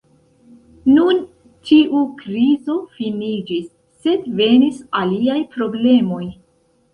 Nun 0.93 1.19
tiu 1.71 2.01
krizo 2.21 2.77
finiĝis, 2.95 3.67
sed 4.07 4.25
venis 4.41 4.81
aliaj 5.03 5.39
problemoj. 5.53 6.25